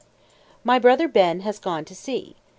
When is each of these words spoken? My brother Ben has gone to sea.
My 0.63 0.79
brother 0.79 1.07
Ben 1.07 1.41
has 1.41 1.59
gone 1.59 1.85
to 1.85 1.93
sea. 1.93 2.35